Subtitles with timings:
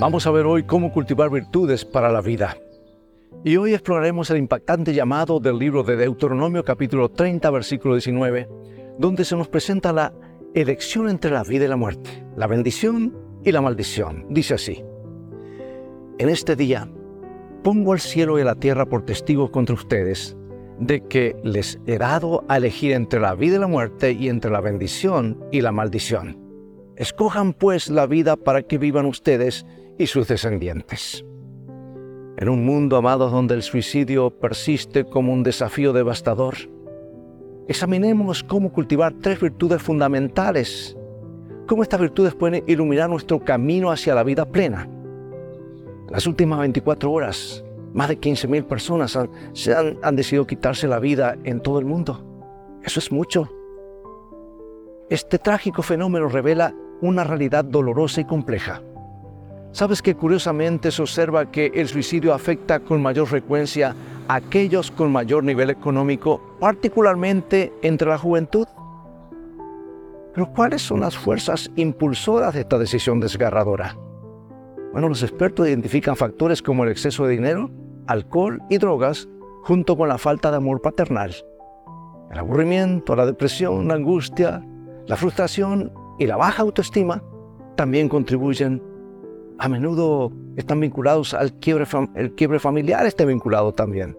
[0.00, 2.56] Vamos a ver hoy cómo cultivar virtudes para la vida.
[3.42, 8.48] Y hoy exploraremos el impactante llamado del libro de Deuteronomio capítulo 30 versículo 19,
[8.96, 10.12] donde se nos presenta la
[10.54, 13.12] elección entre la vida y la muerte, la bendición
[13.44, 14.26] y la maldición.
[14.30, 14.84] Dice así,
[16.18, 16.88] en este día
[17.64, 20.36] pongo al cielo y a la tierra por testigos contra ustedes
[20.78, 24.52] de que les he dado a elegir entre la vida y la muerte y entre
[24.52, 26.47] la bendición y la maldición.
[26.98, 29.64] Escojan pues la vida para que vivan ustedes
[29.98, 31.24] y sus descendientes.
[32.36, 36.56] En un mundo amado donde el suicidio persiste como un desafío devastador,
[37.68, 40.96] examinemos cómo cultivar tres virtudes fundamentales,
[41.68, 44.88] cómo estas virtudes pueden iluminar nuestro camino hacia la vida plena.
[46.10, 49.16] las últimas 24 horas, más de 15.000 personas
[49.52, 52.24] se han, han decidido quitarse la vida en todo el mundo.
[52.82, 53.48] Eso es mucho.
[55.10, 58.82] Este trágico fenómeno revela una realidad dolorosa y compleja.
[59.72, 63.94] ¿Sabes que curiosamente se observa que el suicidio afecta con mayor frecuencia
[64.26, 68.66] a aquellos con mayor nivel económico, particularmente entre la juventud?
[70.34, 73.96] Pero ¿cuáles son las fuerzas impulsoras de esta decisión desgarradora?
[74.92, 77.70] Bueno, los expertos identifican factores como el exceso de dinero,
[78.06, 79.28] alcohol y drogas,
[79.62, 81.34] junto con la falta de amor paternal.
[82.30, 84.64] El aburrimiento, la depresión, la angustia,
[85.06, 87.22] la frustración y la baja autoestima
[87.76, 88.82] también contribuyen
[89.58, 94.18] a menudo están vinculados al quiebre, familiar, está vinculado también.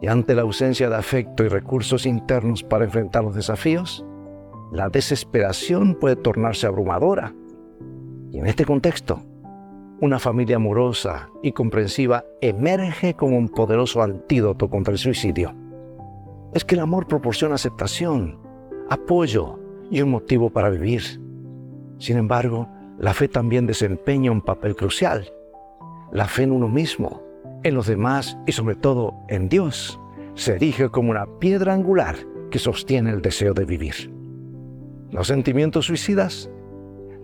[0.00, 4.04] Y ante la ausencia de afecto y recursos internos para enfrentar los desafíos,
[4.70, 7.34] la desesperación puede tornarse abrumadora.
[8.30, 9.20] Y en este contexto,
[10.00, 15.54] una familia amorosa y comprensiva emerge como un poderoso antídoto contra el suicidio.
[16.52, 18.38] Es que el amor proporciona aceptación,
[18.90, 19.63] apoyo
[19.94, 21.02] y un motivo para vivir.
[21.98, 25.32] Sin embargo, la fe también desempeña un papel crucial.
[26.10, 27.22] La fe en uno mismo,
[27.62, 30.00] en los demás y sobre todo en Dios
[30.34, 32.16] se erige como una piedra angular
[32.50, 34.12] que sostiene el deseo de vivir.
[35.12, 36.50] Los sentimientos suicidas,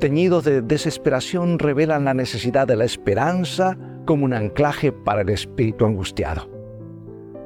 [0.00, 5.86] teñidos de desesperación, revelan la necesidad de la esperanza como un anclaje para el espíritu
[5.86, 6.50] angustiado.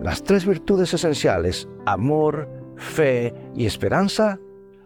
[0.02, 4.40] Las tres virtudes esenciales, amor, fe y esperanza,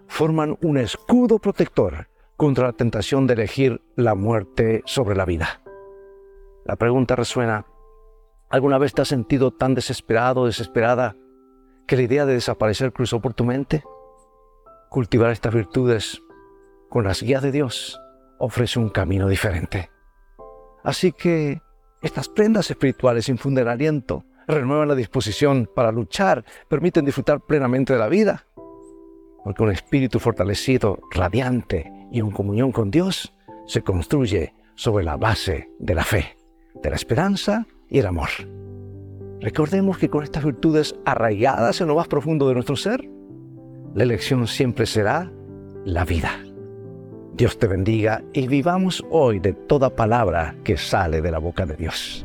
[0.07, 5.63] forman un escudo protector contra la tentación de elegir la muerte sobre la vida.
[6.65, 7.67] La pregunta resuena,
[8.51, 11.17] ¿alguna vez te has sentido tan desesperado o desesperada
[11.87, 13.85] que la idea de desaparecer cruzó por tu mente?
[14.91, 16.23] Cultivar estas virtudes
[16.89, 18.01] con las guías de Dios
[18.39, 19.91] ofrece un camino diferente.
[20.83, 21.61] Así que
[22.03, 28.09] estas prendas espirituales infunden aliento, renuevan la disposición para luchar, permiten disfrutar plenamente de la
[28.09, 28.47] vida.
[29.45, 33.35] Porque un espíritu fortalecido, radiante y en comunión con Dios
[33.67, 36.37] se construye sobre la base de la fe,
[36.83, 38.31] de la esperanza y el amor.
[39.41, 43.09] Recordemos que con estas virtudes arraigadas en lo más profundo de nuestro ser,
[43.95, 45.31] la elección siempre será
[45.85, 46.31] la vida.
[47.35, 51.77] Dios te bendiga y vivamos hoy de toda palabra que sale de la boca de
[51.77, 52.25] Dios.